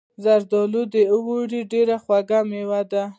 زردالو 0.23 0.81
د 0.93 0.95
اوړي 1.13 1.61
ډیره 1.71 1.95
خوږه 2.03 2.39
میوه 2.49 2.81
ده. 2.91 3.03